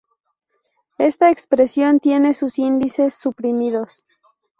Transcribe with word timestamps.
Esta 0.97 1.29
expresión 1.29 1.99
tiene 1.99 2.33
sus 2.33 2.57
índices 2.57 3.13
suprimidos. 3.13 4.03